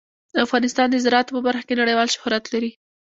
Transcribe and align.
افغانستان 0.45 0.87
د 0.91 0.95
زراعت 1.03 1.27
په 1.31 1.39
برخه 1.47 1.63
کې 1.67 1.79
نړیوال 1.81 2.07
شهرت 2.15 2.43
لري. 2.53 2.71